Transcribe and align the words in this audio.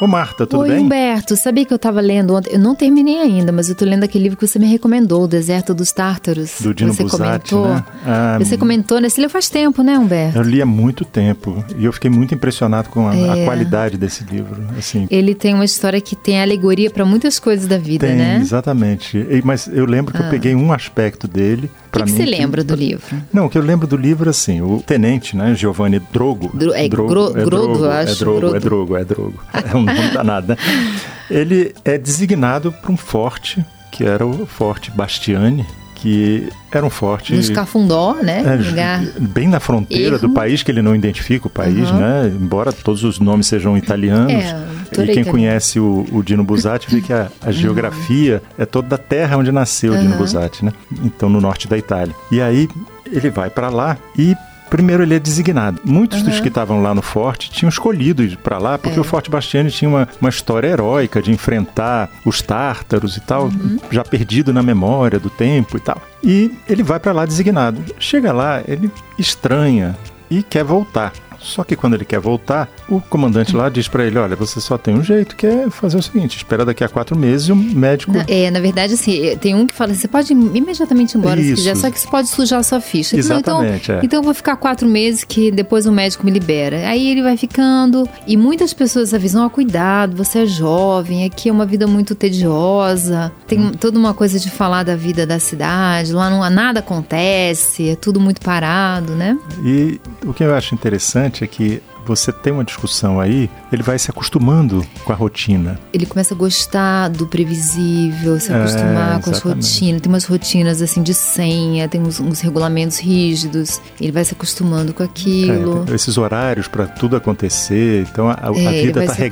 Ô 0.00 0.06
Marta, 0.06 0.46
tudo 0.46 0.62
Oi, 0.62 0.68
bem? 0.70 0.78
Humberto, 0.80 1.36
sabia 1.36 1.62
que 1.66 1.74
eu 1.74 1.78
tava 1.78 2.00
lendo 2.00 2.34
ontem? 2.34 2.54
Eu 2.54 2.58
não 2.58 2.74
terminei 2.74 3.18
ainda, 3.20 3.52
mas 3.52 3.68
eu 3.68 3.74
tô 3.74 3.84
lendo 3.84 4.02
aquele 4.02 4.24
livro 4.24 4.38
que 4.38 4.46
você 4.46 4.58
me 4.58 4.66
recomendou, 4.66 5.24
O 5.24 5.28
Deserto 5.28 5.74
dos 5.74 5.92
Tártaros. 5.92 6.52
Do 6.58 6.72
Dino 6.72 6.94
você 6.94 7.02
Buzzati, 7.02 7.50
comentou. 7.50 7.74
né? 7.74 7.84
Ah, 8.06 8.38
você 8.38 8.56
comentou 8.56 8.98
nesse 8.98 9.20
livro 9.20 9.30
faz 9.32 9.50
tempo, 9.50 9.82
né, 9.82 9.98
Humberto? 9.98 10.38
Eu 10.38 10.42
li 10.42 10.62
há 10.62 10.64
muito 10.64 11.04
tempo 11.04 11.62
e 11.76 11.84
eu 11.84 11.92
fiquei 11.92 12.10
muito 12.10 12.34
impressionado 12.34 12.88
com 12.88 13.06
a, 13.06 13.10
a 13.12 13.38
É. 13.40 13.44
qualidade 13.44 13.98
desse 13.98 14.24
livro. 14.24 14.62
Assim, 14.78 15.06
Ele 15.10 15.34
tem 15.34 15.52
uma 15.52 15.66
história 15.66 16.00
que 16.00 16.16
tem 16.16 16.40
alegoria 16.40 16.90
pra 16.90 17.04
muitas 17.04 17.38
coisas 17.38 17.66
da 17.66 17.76
vida, 17.76 18.06
tem, 18.06 18.16
né? 18.16 18.38
exatamente. 18.40 19.26
Mas 19.44 19.68
eu 19.70 19.84
lembro 19.84 20.14
que 20.14 20.22
eu 20.22 20.30
peguei 20.30 20.54
um 20.54 20.72
aspecto 20.72 21.28
dele. 21.28 21.70
O 21.92 22.04
que, 22.04 22.10
você 22.10 22.24
lembra 22.24 22.62
do 22.62 22.74
livro? 22.74 23.16
Não, 23.32 23.46
o 23.46 23.50
que 23.50 23.58
eu 23.58 23.62
lembro 23.62 23.86
do 23.86 23.96
livro, 23.96 24.30
assim, 24.30 24.60
o 24.62 24.82
tenente, 24.84 25.36
né, 25.36 25.54
Giovanni 25.54 25.98
Drogo. 26.12 26.50
Dro- 26.54 26.72
é 26.72 26.88
Gro- 26.88 27.36
é 27.36 27.44
Drogo, 27.44 27.84
eu 27.84 27.90
É 27.90 28.02
acho, 28.02 28.18
Drogo, 28.20 28.38
é 28.38 28.50
Grodo. 28.50 28.60
Drogo, 28.60 28.96
é 28.96 29.04
Drogo. 29.04 29.40
É 29.52 29.76
um 29.76 29.82
nome 29.82 30.10
danado, 30.12 30.48
né? 30.48 30.56
Ele 31.30 31.74
é 31.84 31.98
designado 31.98 32.72
para 32.72 32.90
um 32.92 32.96
forte, 32.96 33.64
que 33.92 34.04
era 34.04 34.24
o 34.26 34.46
Forte 34.46 34.90
Bastiani, 34.90 35.66
que 36.00 36.48
era 36.72 36.84
um 36.84 36.90
forte... 36.90 37.34
Nos 37.34 37.50
Cafundó, 37.50 38.14
né? 38.22 38.42
É, 38.44 38.56
Lugar. 38.68 39.02
bem 39.18 39.48
na 39.48 39.60
fronteira 39.60 40.18
do 40.18 40.26
Erro. 40.26 40.34
país 40.34 40.62
que 40.62 40.70
ele 40.70 40.80
não 40.82 40.94
identifica 40.94 41.46
o 41.46 41.50
país, 41.50 41.90
Uhum. 41.90 41.98
né? 41.98 42.26
Embora 42.40 42.72
todos 42.72 43.04
os 43.04 43.18
nomes 43.18 43.46
sejam 43.46 43.76
italianos. 43.76 44.32
É, 44.32 45.04
e 45.04 45.06
quem 45.12 45.24
conhece 45.24 45.78
o, 45.78 46.06
o 46.10 46.22
Dino 46.22 46.42
Buzzati 46.42 46.88
vê 46.90 47.00
que 47.00 47.12
a, 47.12 47.28
a 47.42 47.52
geografia 47.52 48.42
é 48.58 48.64
toda 48.64 48.88
da 48.88 48.98
terra 48.98 49.36
onde 49.36 49.52
nasceu 49.52 49.92
o 49.92 49.96
Dino 49.98 50.12
Uhum. 50.12 50.18
Buzzati, 50.18 50.64
né? 50.64 50.72
Então 51.04 51.28
no 51.28 51.40
norte 51.40 51.68
da 51.68 51.76
Itália. 51.76 52.14
E 52.32 52.40
aí 52.40 52.68
ele 53.12 53.28
vai 53.30 53.50
para 53.50 53.68
lá 53.68 53.98
e 54.18 54.34
Primeiro 54.70 55.02
ele 55.02 55.14
é 55.14 55.18
designado. 55.18 55.80
Muitos 55.84 56.22
dos 56.22 56.36
Uhum. 56.36 56.42
que 56.42 56.48
estavam 56.48 56.80
lá 56.80 56.94
no 56.94 57.02
forte 57.02 57.50
tinham 57.50 57.68
escolhido 57.68 58.22
ir 58.22 58.36
para 58.38 58.56
lá 58.56 58.78
porque 58.78 58.96
É. 58.96 59.00
o 59.00 59.04
Forte 59.04 59.28
Bastiani 59.30 59.70
tinha 59.70 59.88
uma, 59.88 60.08
uma 60.20 60.30
história 60.30 60.68
heróica 60.68 61.20
de 61.20 61.30
enfrentar 61.32 62.08
os 62.24 62.40
tártaros 62.40 63.16
e 63.16 63.20
tal, 63.20 63.44
Uhum. 63.46 63.78
já 63.90 64.04
perdido 64.04 64.52
na 64.52 64.62
memória 64.62 65.18
do 65.18 65.28
tempo 65.28 65.76
e 65.76 65.80
tal. 65.80 66.00
E 66.22 66.52
ele 66.68 66.82
vai 66.82 67.00
para 67.00 67.12
lá 67.12 67.26
designado. 67.26 67.82
Chega 67.98 68.32
lá, 68.32 68.62
ele 68.66 68.90
estranha 69.18 69.96
e 70.30 70.42
quer 70.42 70.62
voltar. 70.64 71.12
Só 71.40 71.64
que 71.64 71.74
quando 71.74 71.94
ele 71.94 72.04
quer 72.04 72.20
voltar, 72.20 72.68
o 72.88 73.00
comandante 73.00 73.54
lá 73.56 73.68
diz 73.68 73.88
para 73.88 74.04
ele: 74.04 74.18
Olha, 74.18 74.36
você 74.36 74.60
só 74.60 74.76
tem 74.76 74.94
um 74.94 75.02
jeito, 75.02 75.34
que 75.36 75.46
é 75.46 75.70
fazer 75.70 75.96
o 75.96 76.02
seguinte: 76.02 76.36
espera 76.36 76.64
daqui 76.64 76.84
a 76.84 76.88
quatro 76.88 77.16
meses 77.16 77.48
e 77.48 77.52
o 77.52 77.56
médico. 77.56 78.12
Na, 78.12 78.24
é, 78.28 78.50
na 78.50 78.60
verdade, 78.60 78.94
assim, 78.94 79.26
é, 79.26 79.36
tem 79.36 79.54
um 79.54 79.66
que 79.66 79.74
fala 79.74 79.94
você 79.94 80.06
pode 80.08 80.32
imediatamente 80.32 81.14
ir 81.14 81.18
embora 81.18 81.40
se 81.40 81.46
Isso. 81.48 81.56
quiser, 81.56 81.76
só 81.76 81.90
que 81.90 81.96
isso 81.96 82.08
pode 82.08 82.28
sujar 82.28 82.60
a 82.60 82.62
sua 82.62 82.80
ficha. 82.80 83.10
Falou, 83.10 83.38
Exatamente, 83.38 83.82
então, 83.84 83.96
é. 83.96 84.00
então 84.04 84.18
eu 84.18 84.22
vou 84.22 84.34
ficar 84.34 84.56
quatro 84.56 84.86
meses 84.88 85.24
que 85.24 85.50
depois 85.50 85.86
o 85.86 85.92
médico 85.92 86.24
me 86.24 86.30
libera. 86.30 86.88
Aí 86.88 87.10
ele 87.10 87.22
vai 87.22 87.36
ficando, 87.36 88.08
e 88.26 88.36
muitas 88.36 88.72
pessoas 88.72 89.14
avisam, 89.14 89.44
ó, 89.44 89.48
cuidado, 89.48 90.16
você 90.16 90.40
é 90.40 90.46
jovem, 90.46 91.24
aqui 91.24 91.48
é 91.48 91.52
uma 91.52 91.66
vida 91.66 91.86
muito 91.86 92.14
tediosa, 92.14 93.32
tem 93.46 93.60
Hum. 93.60 93.72
toda 93.72 93.98
uma 93.98 94.14
coisa 94.14 94.38
de 94.38 94.50
falar 94.50 94.82
da 94.82 94.96
vida 94.96 95.26
da 95.26 95.38
cidade, 95.38 96.12
lá 96.12 96.30
não 96.30 96.48
nada 96.50 96.80
acontece, 96.80 97.90
é 97.90 97.96
tudo 97.96 98.18
muito 98.18 98.40
parado, 98.40 99.14
né? 99.14 99.38
E 99.64 100.00
o 100.24 100.32
que 100.32 100.42
eu 100.42 100.54
acho 100.54 100.74
interessante 100.74 101.29
é 101.44 101.46
que 101.46 101.82
você 102.06 102.32
tem 102.32 102.52
uma 102.52 102.64
discussão 102.64 103.20
aí, 103.20 103.48
ele 103.72 103.82
vai 103.82 103.98
se 103.98 104.10
acostumando 104.10 104.84
com 105.04 105.12
a 105.12 105.16
rotina. 105.16 105.78
Ele 105.92 106.06
começa 106.06 106.34
a 106.34 106.36
gostar 106.36 107.08
do 107.08 107.26
previsível, 107.26 108.38
se 108.40 108.52
É, 108.52 108.56
acostumar 108.56 109.20
com 109.20 109.30
as 109.30 109.38
rotinas. 109.40 110.00
Tem 110.00 110.10
umas 110.10 110.24
rotinas 110.24 110.82
assim 110.82 111.02
de 111.02 111.14
senha, 111.14 111.88
tem 111.88 112.00
uns, 112.00 112.20
uns 112.20 112.40
regulamentos 112.40 112.98
rígidos. 112.98 113.80
Ele 114.00 114.12
vai 114.12 114.24
se 114.24 114.34
acostumando 114.34 114.92
com 114.94 115.02
aquilo. 115.02 115.84
É, 115.90 115.94
esses 115.94 116.16
horários 116.18 116.66
para 116.68 116.86
tudo 116.86 117.16
acontecer, 117.16 118.06
então 118.10 118.28
a, 118.28 118.34
a 118.34 118.48
É, 118.54 118.82
vida 118.82 119.04
tá 119.04 119.12
acostumando, 119.12 119.22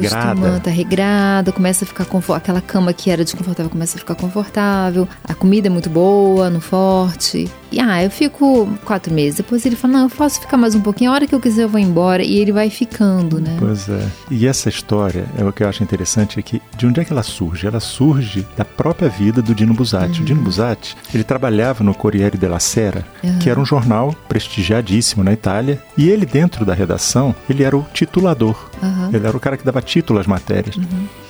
regrada. 0.43 0.61
tá 0.61 0.71
regrada, 0.71 1.53
começa 1.53 1.85
a 1.85 1.89
ficar 1.89 2.05
confortável. 2.05 2.39
Aquela 2.39 2.61
cama 2.61 2.93
que 2.93 3.11
era 3.11 3.25
desconfortável 3.25 3.71
começa 3.71 3.97
a 3.97 3.99
ficar 3.99 4.15
confortável. 4.15 5.09
A 5.25 5.35
comida 5.35 5.67
é 5.69 5.71
muito 5.71 5.91
boa, 5.91 6.51
no 6.51 6.61
forte. 6.61 7.49
E 7.71 7.81
ah, 7.81 8.03
eu 8.03 8.11
fico 8.11 8.69
quatro 8.85 9.13
meses. 9.13 9.37
Depois 9.37 9.65
ele 9.67 9.77
fala: 9.77 9.95
Não, 9.95 10.03
eu 10.05 10.11
posso 10.11 10.41
ficar 10.41 10.57
mais 10.57 10.75
um 10.75 10.81
pouquinho. 10.81 11.11
A 11.11 11.15
hora 11.15 11.27
que 11.27 11.35
eu 11.35 11.41
quiser 11.41 11.65
eu 11.65 11.69
vou 11.69 11.79
embora. 11.81 12.23
E 12.23 12.39
ele 12.39 12.53
vai 12.59 12.71
ficando, 12.71 13.41
né? 13.41 13.57
Pois 13.57 13.89
é. 13.89 14.05
E 14.33 14.45
essa 14.45 14.69
história, 14.69 15.25
é 15.39 15.45
o 15.45 15.53
que 15.53 15.63
eu 15.63 15.69
acho 15.69 15.85
interessante 15.85 16.41
é 16.41 16.43
que 16.43 16.61
de 16.77 16.87
onde 16.87 17.01
é 17.01 17.05
que 17.05 17.13
ela 17.13 17.23
surge? 17.23 17.69
Ela 17.69 17.79
surge 17.79 18.45
da 18.57 18.65
própria 18.65 19.09
vida 19.09 19.41
do 19.41 19.55
Dino 19.55 19.73
Buzzati. 19.73 20.23
O 20.23 20.25
Dino 20.25 20.43
Buzzati, 20.43 20.97
ele 21.15 21.23
trabalhava 21.23 21.85
no 21.85 21.95
Corriere 21.95 22.37
della 22.37 22.59
Sera, 22.59 23.07
que 23.41 23.49
era 23.49 23.61
um 23.61 23.65
jornal 23.65 24.13
prestigiadíssimo 24.29 25.23
na 25.23 25.33
Itália, 25.33 25.81
e 25.97 26.09
ele 26.09 26.27
dentro 26.27 26.65
da 26.65 26.75
redação, 26.75 27.33
ele 27.49 27.63
era 27.63 27.77
o 27.77 27.87
titulador. 27.95 28.69
Aham. 28.83 29.11
Ele 29.13 29.27
era 29.27 29.37
o 29.37 29.41
cara 29.41 29.57
que 29.57 29.65
dava 29.65 29.81
título 29.83 30.19
às 30.19 30.27
matérias. 30.27 30.77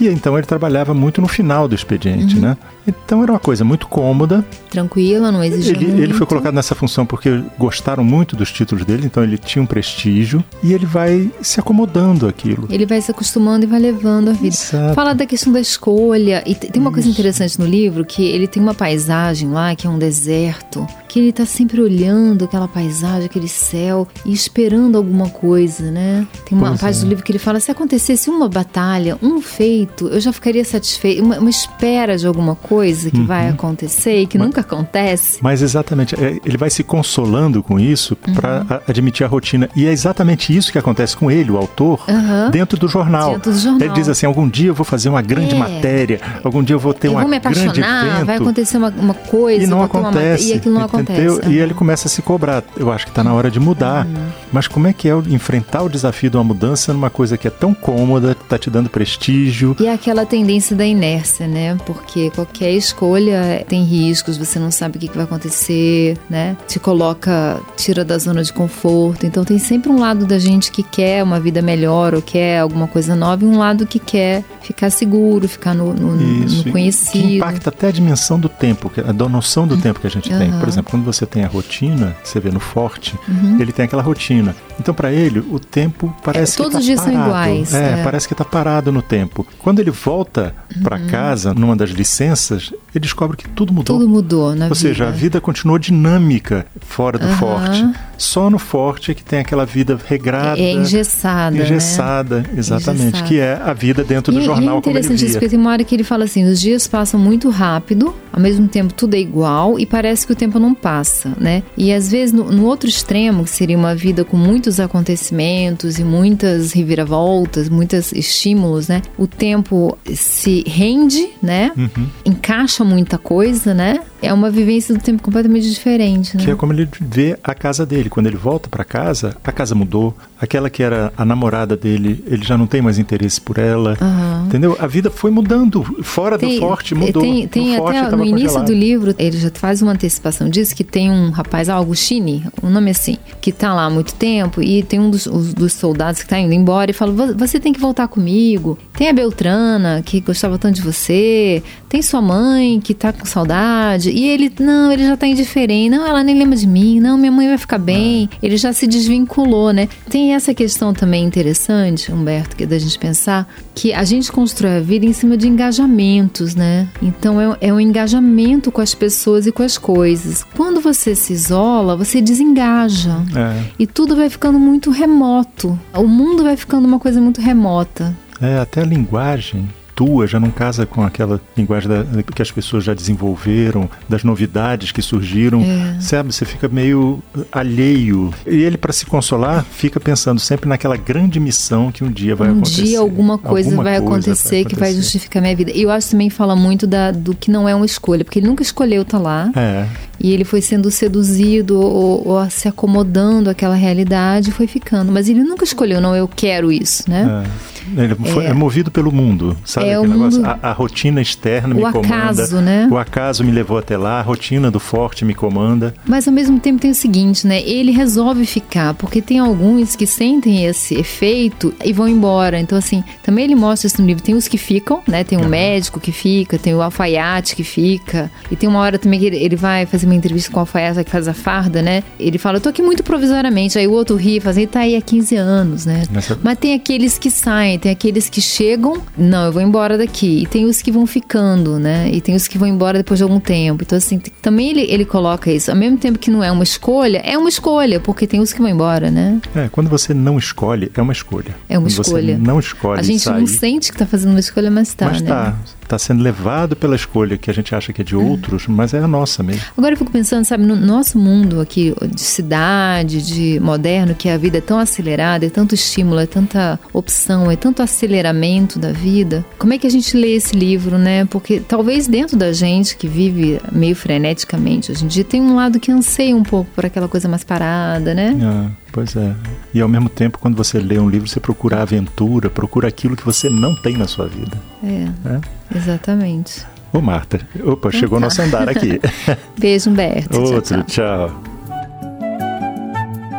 E 0.00 0.08
então 0.08 0.36
ele 0.36 0.46
trabalhava 0.46 0.92
muito 0.94 1.20
no 1.20 1.28
final 1.28 1.66
do 1.68 1.74
expediente, 1.74 2.38
né? 2.38 2.56
Então 2.86 3.22
era 3.22 3.32
uma 3.32 3.38
coisa 3.38 3.64
muito 3.64 3.86
cômoda. 3.86 4.44
Tranquila, 4.70 5.30
não 5.32 5.42
exige 5.44 5.70
Ele, 5.70 5.86
muito. 5.86 6.02
ele 6.02 6.14
foi 6.14 6.26
colocado 6.26 6.54
nessa 6.54 6.74
função 6.74 7.04
porque 7.04 7.42
gostaram 7.58 8.02
muito 8.04 8.34
dos 8.36 8.50
títulos 8.52 8.84
dele, 8.84 9.04
então 9.06 9.22
ele 9.22 9.36
tinha 9.38 9.62
um 9.62 9.66
prestígio 9.66 10.42
e 10.62 10.72
ele 10.72 10.86
vai 10.86 11.30
se 11.42 11.60
acomodando 11.60 12.26
aquilo. 12.26 12.66
Ele 12.70 12.86
vai 12.86 13.00
se 13.00 13.10
acostumando 13.10 13.64
e 13.64 13.68
vai 13.68 13.78
levando 13.80 14.28
a 14.30 14.32
vida. 14.32 14.48
Exato. 14.48 14.94
Fala 14.94 15.14
da 15.14 15.26
questão 15.26 15.52
da 15.52 15.60
escolha. 15.60 16.42
E 16.46 16.54
te- 16.54 16.70
tem 16.70 16.80
uma 16.80 16.92
coisa 16.92 17.08
interessante 17.08 17.58
no 17.58 17.66
livro, 17.66 18.04
que 18.04 18.22
ele 18.24 18.46
tem 18.46 18.62
uma 18.62 18.74
paisagem 18.74 19.50
lá, 19.50 19.74
que 19.74 19.86
é 19.86 19.90
um 19.90 19.98
deserto, 19.98 20.86
que 21.08 21.18
ele 21.18 21.32
tá 21.32 21.46
sempre 21.46 21.80
olhando 21.80 22.44
aquela 22.44 22.68
paisagem, 22.68 23.24
aquele 23.26 23.48
céu, 23.48 24.06
e 24.24 24.32
esperando 24.32 24.96
alguma 24.98 25.28
coisa, 25.30 25.90
né? 25.90 26.26
Tem 26.44 26.56
uma 26.56 26.68
Pois 26.68 26.80
parte 26.80 26.98
é. 26.98 27.00
do 27.00 27.08
livro 27.08 27.24
que 27.24 27.32
ele 27.32 27.38
fala, 27.38 27.58
se 27.60 27.70
acontecesse 27.70 28.28
uma 28.30 28.48
batalha, 28.48 29.16
um 29.22 29.40
feito, 29.40 30.08
eu 30.08 30.20
já 30.20 30.32
ficaria 30.32 30.64
satisfeito. 30.64 31.22
Uma, 31.24 31.38
uma 31.38 31.50
espera 31.50 32.16
de 32.16 32.26
alguma 32.26 32.54
coisa 32.54 33.10
que 33.10 33.18
Uhum. 33.18 33.26
vai 33.26 33.48
acontecer 33.48 34.22
e 34.22 34.26
que 34.26 34.36
nunca 34.38 34.60
acontece. 34.60 35.38
Mas 35.42 35.62
exatamente, 35.62 36.14
é, 36.14 36.38
ele 36.44 36.56
vai 36.58 36.70
se 36.70 36.82
consolando 36.82 37.62
com 37.62 37.78
isso 37.80 38.14
para 38.16 38.60
Uhum. 38.70 38.78
admitir 38.86 39.24
a 39.24 39.28
rotina. 39.28 39.68
E 39.74 39.86
é 39.86 39.92
exatamente 39.92 40.54
isso 40.56 40.70
que 40.70 40.78
acontece 40.78 41.16
com 41.16 41.30
ele, 41.30 41.50
o 41.50 41.56
autor, 41.56 42.04
Aham. 42.08 42.50
dentro 42.50 42.78
do 42.78 42.86
jornal. 42.88 43.32
Dentro 43.34 43.52
do 43.52 43.58
jornal. 43.58 43.80
Ele 43.82 43.94
diz 43.94 44.08
assim: 44.08 44.26
algum 44.26 44.48
dia 44.48 44.68
eu 44.68 44.74
vou 44.74 44.84
fazer 44.84 45.08
uma 45.08 45.22
grande 45.22 45.54
É. 45.54 45.58
matéria, 45.58 46.20
algum 46.44 46.62
dia 46.62 46.74
eu 46.74 46.80
vou 46.80 46.92
ter 46.92 47.08
eu 47.08 47.12
uma 47.12 47.20
vou 47.22 47.30
me 47.30 47.38
grande 47.38 47.58
apaixonar, 47.60 48.06
evento. 48.14 48.26
vai 48.26 48.36
acontecer 48.36 48.76
uma, 48.76 48.88
uma 48.90 49.14
coisa, 49.14 49.64
E 49.64 49.66
não 49.66 49.78
ter 49.88 49.96
uma 49.96 50.08
acontece. 50.08 50.48
e 50.48 50.52
aquilo 50.54 50.74
não 50.74 50.82
entendeu? 51.00 51.32
acontece. 51.34 51.52
E 51.54 51.58
ele 51.58 51.74
começa 51.74 52.08
a 52.08 52.10
se 52.10 52.22
cobrar. 52.22 52.62
Eu 52.76 52.90
acho 52.92 53.04
que 53.06 53.10
está 53.10 53.22
na 53.24 53.32
hora 53.34 53.50
de 53.50 53.58
mudar. 53.60 54.06
Uhum. 54.06 54.14
Mas 54.52 54.66
como 54.68 54.86
é 54.86 54.92
que 54.92 55.08
é 55.08 55.14
enfrentar 55.28 55.82
o 55.82 55.88
desafio 55.88 56.30
de 56.30 56.36
uma 56.36 56.44
mudança 56.44 56.92
numa 56.92 57.10
coisa 57.10 57.36
que 57.36 57.46
é 57.46 57.50
tão 57.50 57.72
cômoda, 57.74 58.34
que 58.34 58.42
está 58.42 58.58
te 58.58 58.70
dando 58.70 58.88
prestígio? 58.88 59.76
E 59.80 59.86
é 59.86 59.92
aquela 59.92 60.24
tendência 60.26 60.74
da 60.76 60.86
inércia, 60.86 61.46
né? 61.46 61.76
Porque 61.86 62.30
qualquer 62.30 62.70
escolha 62.72 63.64
tem 63.68 63.84
riscos, 63.84 64.36
você 64.36 64.58
não 64.58 64.70
sabe 64.70 64.96
o 64.96 65.00
que 65.00 65.08
que 65.08 65.14
vai 65.16 65.24
acontecer, 65.24 66.16
né? 66.28 66.56
Te 66.66 66.78
coloca, 66.78 67.60
tira 67.76 68.04
da 68.04 68.18
zona 68.18 68.42
de 68.42 68.52
conforto. 68.52 69.26
Então 69.26 69.44
tem 69.44 69.58
sempre 69.58 69.90
um 69.90 69.98
lado 69.98 70.26
da 70.26 70.38
gente 70.38 70.70
que 70.70 70.82
quer 70.82 71.22
uma 71.22 71.40
vida 71.40 71.60
melhor 71.62 72.14
ou 72.14 72.22
quer 72.22 72.60
alguma 72.60 72.86
coisa 72.86 73.14
nova 73.16 73.44
e 73.44 73.46
um 73.46 73.58
lado 73.58 73.86
que 73.86 73.98
quer 73.98 74.42
ficar 74.62 74.90
seguro, 74.90 75.48
ficar 75.48 75.74
no, 75.74 75.92
no- 75.94 76.16
no 76.16 76.44
Isso, 76.44 76.64
que 76.64 76.70
conhecido. 76.72 77.28
impacta 77.36 77.70
até 77.70 77.88
a 77.88 77.90
dimensão 77.90 78.38
do 78.38 78.48
tempo, 78.48 78.90
que- 78.90 79.00
a 79.00 79.12
noção 79.28 79.66
do 79.66 79.76
tempo 79.76 80.00
que 80.00 80.06
a 80.06 80.10
gente 80.10 80.28
tem. 80.28 80.50
Uhum. 80.52 80.58
Por 80.58 80.68
exemplo, 80.68 80.87
quando 80.90 81.04
você 81.04 81.26
tem 81.26 81.44
a 81.44 81.48
rotina, 81.48 82.16
você 82.24 82.40
vê 82.40 82.50
no 82.50 82.60
forte, 82.60 83.14
ele 83.58 83.72
tem 83.72 83.84
aquela 83.84 84.02
rotina. 84.02 84.54
Então, 84.80 84.94
para 84.94 85.12
ele, 85.12 85.40
o 85.40 85.58
tempo 85.58 86.14
parece 86.24 86.52
É, 86.52 86.56
que 86.56 86.62
todos 86.62 86.72
tá 86.72 86.78
os 86.78 86.84
dias 86.84 87.00
são 87.00 87.12
iguais, 87.12 87.74
É, 87.74 88.00
é. 88.00 88.02
parece 88.04 88.26
que 88.26 88.34
está 88.34 88.44
parado 88.44 88.90
no 88.92 89.02
tempo. 89.02 89.46
Quando 89.58 89.80
ele 89.80 89.90
volta 89.90 90.54
para 90.82 90.96
Uhum. 90.96 91.06
casa, 91.08 91.52
numa 91.52 91.74
das 91.76 91.90
licenças, 91.90 92.72
ele 92.94 93.02
descobre 93.02 93.36
que 93.36 93.48
tudo 93.48 93.72
mudou. 93.72 93.98
Tudo 93.98 94.08
mudou 94.08 94.54
na 94.54 94.66
Ou 94.66 94.74
vida. 94.74 94.74
seja, 94.74 95.08
a 95.08 95.10
vida 95.10 95.40
continuou 95.40 95.78
dinâmica 95.78 96.66
fora 96.80 97.18
do 97.18 97.26
Aham. 97.26 97.36
forte. 97.36 97.90
Só 98.18 98.50
no 98.50 98.58
forte 98.58 99.12
é 99.12 99.14
que 99.14 99.22
tem 99.24 99.38
aquela 99.38 99.64
vida 99.64 99.98
regrada. 100.06 100.60
é 100.60 100.72
engessada, 100.72 101.56
né? 101.56 101.62
Engessada, 101.64 102.44
exatamente. 102.56 103.02
Engessada. 103.06 103.28
Que 103.28 103.38
é 103.38 103.54
a 103.64 103.72
vida 103.72 104.02
dentro 104.04 104.32
do 104.32 104.40
E- 104.40 104.44
jornal 104.44 104.74
e 104.74 104.76
é 104.76 104.78
interessante 104.80 105.24
isso, 105.24 105.34
porque 105.34 105.48
tem 105.48 105.58
uma 105.58 105.70
hora 105.70 105.84
que 105.84 105.94
ele 105.94 106.04
fala 106.04 106.24
assim, 106.24 106.44
os 106.44 106.60
dias 106.60 106.86
passam 106.86 107.18
muito 107.18 107.48
rápido, 107.48 108.14
ao 108.32 108.40
mesmo 108.40 108.66
tempo 108.68 108.92
tudo 108.92 109.14
é 109.14 109.18
igual 109.20 109.78
e 109.78 109.86
parece 109.86 110.26
que 110.26 110.32
o 110.32 110.36
tempo 110.36 110.58
não 110.58 110.74
passa, 110.74 111.32
né? 111.38 111.62
E 111.76 111.92
às 111.92 112.10
vezes 112.10 112.32
no, 112.32 112.50
no 112.50 112.64
outro 112.66 112.88
extremo, 112.88 113.44
que 113.44 113.50
seria 113.50 113.76
uma 113.78 113.94
vida 113.94 114.24
com 114.24 114.36
muitos 114.36 114.80
acontecimentos 115.22 115.98
e 115.98 116.04
muitas 116.04 116.72
reviravoltas, 116.72 117.68
muitos 117.68 118.12
estímulos, 118.12 118.88
né? 118.88 119.02
O 119.16 119.26
tempo 119.26 119.96
se 120.14 120.64
rende, 120.66 121.28
né? 121.42 121.72
Uhum. 121.76 122.06
Encaixa 122.24 122.84
muita 122.84 123.16
coisa, 123.18 123.72
né? 123.74 124.00
É 124.20 124.32
uma 124.32 124.50
vivência 124.50 124.94
do 124.94 125.00
tempo 125.00 125.22
completamente 125.22 125.70
diferente, 125.70 126.36
né? 126.36 126.44
Que 126.44 126.50
é 126.50 126.54
como 126.54 126.72
ele 126.72 126.88
vê 127.00 127.38
a 127.44 127.54
casa 127.54 127.86
dele. 127.86 128.07
Quando 128.08 128.26
ele 128.26 128.36
volta 128.36 128.68
para 128.68 128.84
casa, 128.84 129.36
a 129.42 129.52
casa 129.52 129.74
mudou. 129.74 130.14
Aquela 130.40 130.70
que 130.70 130.82
era 130.82 131.12
a 131.16 131.24
namorada 131.24 131.76
dele, 131.76 132.24
ele 132.26 132.44
já 132.44 132.56
não 132.56 132.66
tem 132.66 132.80
mais 132.80 132.98
interesse 132.98 133.40
por 133.40 133.58
ela. 133.58 133.96
Uhum. 134.00 134.46
Entendeu? 134.46 134.76
A 134.78 134.86
vida 134.86 135.10
foi 135.10 135.30
mudando. 135.30 135.82
Fora 136.02 136.38
tem, 136.38 136.54
do 136.54 136.60
forte 136.60 136.94
mudou. 136.94 137.22
Tem, 137.22 137.48
tem 137.48 137.76
no 137.76 137.86
até 137.86 138.16
no 138.16 138.24
início 138.24 138.48
congelado. 138.48 138.66
do 138.66 138.72
livro, 138.72 139.14
ele 139.18 139.36
já 139.36 139.50
faz 139.50 139.82
uma 139.82 139.92
antecipação 139.92 140.48
disso, 140.48 140.74
que 140.74 140.84
tem 140.84 141.10
um 141.10 141.30
rapaz, 141.30 141.68
Augustine, 141.68 142.44
um 142.62 142.70
nome 142.70 142.90
assim, 142.90 143.16
que 143.40 143.50
tá 143.50 143.74
lá 143.74 143.84
há 143.84 143.90
muito 143.90 144.14
tempo 144.14 144.62
e 144.62 144.82
tem 144.82 145.00
um 145.00 145.10
dos, 145.10 145.26
os, 145.26 145.52
dos 145.54 145.72
soldados 145.72 146.22
que 146.22 146.28
tá 146.28 146.38
indo 146.38 146.52
embora 146.52 146.90
e 146.90 146.94
fala: 146.94 147.12
Você 147.34 147.58
tem 147.58 147.72
que 147.72 147.80
voltar 147.80 148.08
comigo. 148.08 148.78
Tem 148.92 149.08
a 149.08 149.12
Beltrana, 149.12 150.02
que 150.04 150.20
gostava 150.20 150.58
tanto 150.58 150.76
de 150.76 150.82
você. 150.82 151.62
Tem 151.88 152.02
sua 152.02 152.20
mãe, 152.20 152.80
que 152.80 152.94
tá 152.94 153.12
com 153.12 153.24
saudade. 153.24 154.10
E 154.10 154.28
ele, 154.28 154.52
não, 154.60 154.92
ele 154.92 155.06
já 155.06 155.16
tá 155.16 155.26
indiferente. 155.26 155.90
Não, 155.90 156.06
ela 156.06 156.22
nem 156.22 156.36
lembra 156.36 156.56
de 156.56 156.66
mim. 156.66 157.00
Não, 157.00 157.16
minha 157.16 157.32
mãe 157.32 157.48
vai 157.48 157.58
ficar 157.58 157.78
bem. 157.78 157.97
Ele 158.42 158.56
já 158.56 158.72
se 158.72 158.86
desvinculou, 158.86 159.72
né? 159.72 159.88
Tem 160.08 160.34
essa 160.34 160.54
questão 160.54 160.92
também 160.92 161.24
interessante, 161.24 162.12
Humberto, 162.12 162.56
que 162.56 162.64
é 162.64 162.66
da 162.66 162.78
gente 162.78 162.98
pensar 162.98 163.48
que 163.74 163.92
a 163.92 164.04
gente 164.04 164.30
constrói 164.32 164.78
a 164.78 164.80
vida 164.80 165.06
em 165.06 165.12
cima 165.12 165.36
de 165.36 165.48
engajamentos, 165.48 166.54
né? 166.54 166.88
Então 167.02 167.40
é, 167.40 167.56
é 167.60 167.72
um 167.72 167.80
engajamento 167.80 168.70
com 168.70 168.80
as 168.80 168.94
pessoas 168.94 169.46
e 169.46 169.52
com 169.52 169.62
as 169.62 169.78
coisas. 169.78 170.44
Quando 170.56 170.80
você 170.80 171.14
se 171.14 171.32
isola, 171.32 171.96
você 171.96 172.20
desengaja. 172.20 173.16
É. 173.34 173.64
E 173.78 173.86
tudo 173.86 174.16
vai 174.16 174.28
ficando 174.28 174.58
muito 174.58 174.90
remoto. 174.90 175.78
O 175.94 176.06
mundo 176.06 176.42
vai 176.42 176.56
ficando 176.56 176.86
uma 176.86 176.98
coisa 176.98 177.20
muito 177.20 177.40
remota. 177.40 178.16
É, 178.40 178.58
até 178.58 178.82
a 178.82 178.84
linguagem 178.84 179.68
tua 179.98 180.28
já 180.28 180.38
não 180.38 180.52
casa 180.52 180.86
com 180.86 181.02
aquela 181.02 181.40
linguagem 181.56 181.88
da, 181.88 182.22
que 182.22 182.40
as 182.40 182.52
pessoas 182.52 182.84
já 182.84 182.94
desenvolveram, 182.94 183.90
das 184.08 184.22
novidades 184.22 184.92
que 184.92 185.02
surgiram, 185.02 185.60
é. 185.60 186.00
sabe? 186.00 186.32
Você 186.32 186.44
fica 186.44 186.68
meio 186.68 187.20
alheio. 187.50 188.32
E 188.46 188.62
ele, 188.62 188.78
para 188.78 188.92
se 188.92 189.04
consolar, 189.04 189.64
fica 189.64 189.98
pensando 189.98 190.38
sempre 190.38 190.68
naquela 190.68 190.96
grande 190.96 191.40
missão 191.40 191.90
que 191.90 192.04
um 192.04 192.12
dia 192.12 192.36
vai 192.36 192.48
um 192.48 192.52
acontecer. 192.52 192.82
Um 192.82 192.84
dia 192.84 193.00
alguma 193.00 193.38
coisa, 193.38 193.70
alguma 193.70 193.82
vai, 193.82 193.94
coisa 193.94 194.08
acontecer 194.08 194.50
vai, 194.50 194.60
acontecer 194.60 194.64
que 194.66 194.76
vai 194.76 194.94
justificar 194.94 195.42
minha 195.42 195.56
vida. 195.56 195.72
E 195.74 195.82
eu 195.82 195.90
acho 195.90 196.12
também 196.12 196.30
fala 196.30 196.54
muito 196.54 196.86
da, 196.86 197.10
do 197.10 197.34
que 197.34 197.50
não 197.50 197.68
é 197.68 197.74
uma 197.74 197.86
escolha, 197.86 198.24
porque 198.24 198.38
ele 198.38 198.46
nunca 198.46 198.62
escolheu 198.62 199.02
estar 199.02 199.18
tá 199.18 199.22
lá. 199.24 199.50
É. 199.56 199.84
E 200.20 200.32
ele 200.32 200.44
foi 200.44 200.60
sendo 200.60 200.90
seduzido 200.90 201.80
ou, 201.80 202.26
ou 202.26 202.50
se 202.50 202.68
acomodando 202.68 203.50
àquela 203.50 203.74
realidade 203.74 204.50
e 204.50 204.52
foi 204.52 204.66
ficando. 204.66 205.12
Mas 205.12 205.28
ele 205.28 205.42
nunca 205.42 205.64
escolheu, 205.64 206.00
não, 206.00 206.14
eu 206.14 206.28
quero 206.28 206.72
isso, 206.72 207.08
né? 207.08 207.44
É. 207.44 207.78
Ele 207.96 208.14
foi, 208.14 208.44
é, 208.44 208.48
é, 208.48 208.52
movido 208.52 208.90
pelo 208.90 209.10
mundo, 209.10 209.56
sabe? 209.64 209.88
É 209.88 209.98
o 209.98 210.06
mundo, 210.06 210.44
a, 210.44 210.58
a, 210.70 210.72
rotina 210.72 211.20
externa 211.20 211.74
me 211.74 211.80
comanda. 211.80 211.98
O 211.98 212.04
acaso, 212.04 212.60
né? 212.60 212.88
O 212.90 212.98
acaso 212.98 213.44
me 213.44 213.50
levou 213.50 213.78
até 213.78 213.96
lá, 213.96 214.18
a 214.18 214.22
rotina 214.22 214.70
do 214.70 214.80
forte 214.80 215.24
me 215.24 215.34
comanda. 215.34 215.94
Mas 216.04 216.26
ao 216.26 216.34
mesmo 216.34 216.58
tempo 216.58 216.80
tem 216.80 216.90
o 216.90 216.94
seguinte, 216.94 217.46
né? 217.46 217.62
Ele 217.62 217.90
resolve 217.90 218.44
ficar, 218.44 218.94
porque 218.94 219.22
tem 219.22 219.38
alguns 219.38 219.96
que 219.96 220.06
sentem 220.06 220.66
esse 220.66 220.96
efeito 220.96 221.72
e 221.84 221.92
vão 221.92 222.08
embora. 222.08 222.60
Então, 222.60 222.76
assim, 222.76 223.02
também 223.22 223.44
ele 223.44 223.54
mostra 223.54 223.86
isso 223.86 224.00
no 224.00 224.06
livro. 224.06 224.22
Tem 224.22 224.34
os 224.34 224.48
que 224.48 224.58
ficam, 224.58 225.00
né? 225.06 225.24
Tem 225.24 225.38
um 225.38 225.42
uhum. 225.42 225.48
médico 225.48 226.00
que 226.00 226.12
fica, 226.12 226.58
tem 226.58 226.74
o 226.74 226.82
alfaiate 226.82 227.56
que 227.56 227.64
fica. 227.64 228.30
E 228.50 228.56
tem 228.56 228.68
uma 228.68 228.80
hora 228.80 228.98
também 228.98 229.18
que 229.18 229.26
ele, 229.26 229.36
ele 229.36 229.56
vai 229.56 229.86
fazer 229.86 230.06
uma 230.08 230.16
entrevista 230.16 230.50
com 230.50 230.56
o 230.56 230.60
alfaiate 230.60 231.04
que 231.04 231.10
faz 231.10 231.28
a 231.28 231.34
farda, 231.34 231.82
né? 231.82 232.02
Ele 232.18 232.38
fala, 232.38 232.56
eu 232.56 232.60
tô 232.60 232.68
aqui 232.68 232.82
muito 232.82 233.02
provisoriamente. 233.02 233.78
Aí 233.78 233.86
o 233.86 233.92
outro 233.92 234.16
ri, 234.16 234.40
faz, 234.40 234.56
ele 234.56 234.66
tá 234.66 234.80
aí 234.80 234.96
há 234.96 235.00
15 235.00 235.36
anos, 235.36 235.86
né? 235.86 236.04
Nessa... 236.10 236.38
Mas 236.42 236.58
tem 236.58 236.74
aqueles 236.74 237.18
que 237.18 237.30
saem, 237.30 237.78
tem 237.78 237.92
aqueles 237.92 238.28
que 238.28 238.40
chegam, 238.40 239.02
não, 239.16 239.46
eu 239.46 239.52
vou 239.52 239.62
embora 239.62 239.96
daqui. 239.96 240.42
E 240.42 240.46
tem 240.46 240.64
os 240.64 240.82
que 240.82 240.90
vão 240.90 241.06
ficando, 241.06 241.78
né? 241.78 242.10
E 242.12 242.20
tem 242.20 242.34
os 242.34 242.48
que 242.48 242.58
vão 242.58 242.68
embora 242.68 242.98
depois 242.98 243.18
de 243.18 243.24
algum 243.24 243.40
tempo. 243.40 243.82
Então, 243.82 243.98
assim, 243.98 244.18
também 244.42 244.70
ele, 244.70 244.80
ele 244.88 245.04
coloca 245.04 245.50
isso. 245.50 245.70
Ao 245.70 245.76
mesmo 245.76 245.98
tempo 245.98 246.18
que 246.18 246.30
não 246.30 246.42
é 246.42 246.50
uma 246.50 246.64
escolha, 246.64 247.18
é 247.18 247.36
uma 247.36 247.48
escolha, 247.48 248.00
porque 248.00 248.26
tem 248.26 248.40
os 248.40 248.52
que 248.52 248.60
vão 248.60 248.68
embora, 248.68 249.10
né? 249.10 249.40
É, 249.54 249.68
quando 249.68 249.88
você 249.88 250.14
não 250.14 250.38
escolhe, 250.38 250.90
é 250.94 251.02
uma 251.02 251.12
escolha. 251.12 251.54
É 251.68 251.78
uma 251.78 251.88
quando 251.88 252.04
escolha. 252.04 252.38
Não 252.38 252.58
escolhe. 252.58 253.00
A 253.00 253.02
gente 253.02 253.22
sair, 253.22 253.40
não 253.40 253.46
sente 253.46 253.92
que 253.92 253.98
tá 253.98 254.06
fazendo 254.06 254.30
uma 254.30 254.40
escolha, 254.40 254.70
mas 254.70 254.94
tá, 254.94 255.06
mas 255.06 255.22
né? 255.22 255.28
Tá 255.28 255.56
está 255.88 255.98
sendo 255.98 256.22
levado 256.22 256.76
pela 256.76 256.94
escolha 256.94 257.38
que 257.38 257.50
a 257.50 257.54
gente 257.54 257.74
acha 257.74 257.92
que 257.92 258.02
é 258.02 258.04
de 258.04 258.14
outros, 258.14 258.66
mas 258.66 258.92
é 258.92 258.98
a 258.98 259.08
nossa 259.08 259.42
mesmo. 259.42 259.62
Agora 259.76 259.94
eu 259.94 259.98
fico 259.98 260.10
pensando, 260.10 260.44
sabe, 260.44 260.64
no 260.64 260.76
nosso 260.76 261.18
mundo 261.18 261.60
aqui 261.60 261.94
de 262.12 262.20
cidade, 262.20 263.22
de 263.22 263.58
moderno, 263.60 264.14
que 264.14 264.28
a 264.28 264.36
vida 264.36 264.58
é 264.58 264.60
tão 264.60 264.78
acelerada, 264.78 265.46
é 265.46 265.50
tanto 265.50 265.74
estímulo, 265.74 266.20
é 266.20 266.26
tanta 266.26 266.78
opção, 266.92 267.50
é 267.50 267.56
tanto 267.56 267.82
aceleramento 267.82 268.78
da 268.78 268.92
vida. 268.92 269.44
Como 269.58 269.72
é 269.72 269.78
que 269.78 269.86
a 269.86 269.90
gente 269.90 270.16
lê 270.16 270.34
esse 270.34 270.54
livro, 270.54 270.98
né? 270.98 271.24
Porque 271.24 271.60
talvez 271.60 272.06
dentro 272.06 272.36
da 272.36 272.52
gente 272.52 272.96
que 272.96 273.08
vive 273.08 273.60
meio 273.72 273.96
freneticamente 273.96 274.92
hoje 274.92 275.04
em 275.04 275.08
dia 275.08 275.24
tem 275.24 275.40
um 275.40 275.56
lado 275.56 275.80
que 275.80 275.90
anseia 275.90 276.36
um 276.36 276.42
pouco 276.42 276.70
por 276.74 276.84
aquela 276.84 277.08
coisa 277.08 277.28
mais 277.28 277.42
parada, 277.42 278.14
né? 278.14 278.36
Ah, 278.42 278.70
pois 278.92 279.16
é. 279.16 279.34
E 279.72 279.80
ao 279.80 279.88
mesmo 279.88 280.08
tempo, 280.08 280.38
quando 280.38 280.56
você 280.56 280.78
lê 280.78 280.98
um 280.98 281.08
livro, 281.08 281.26
você 281.26 281.40
procura 281.40 281.78
a 281.78 281.82
aventura, 281.82 282.50
procura 282.50 282.88
aquilo 282.88 283.16
que 283.16 283.24
você 283.24 283.48
não 283.48 283.74
tem 283.74 283.96
na 283.96 284.06
sua 284.06 284.26
vida. 284.26 284.58
É. 284.82 285.08
é? 285.28 285.57
Exatamente. 285.74 286.66
Ô, 286.92 287.00
Marta, 287.00 287.40
opa, 287.64 287.88
então 287.88 287.90
chegou 287.92 288.18
tá. 288.18 288.24
nosso 288.24 288.40
andar 288.42 288.68
aqui. 288.68 289.00
Beijo, 289.58 289.90
Humberto. 289.90 290.40
Outro, 290.40 290.82
tchau, 290.82 291.28
tchau. 291.28 291.42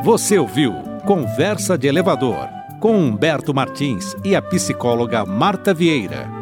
Você 0.04 0.38
ouviu 0.38 0.74
Conversa 1.06 1.78
de 1.78 1.88
Elevador 1.88 2.48
com 2.80 2.96
Humberto 2.96 3.54
Martins 3.54 4.16
e 4.24 4.36
a 4.36 4.42
psicóloga 4.42 5.26
Marta 5.26 5.74
Vieira. 5.74 6.39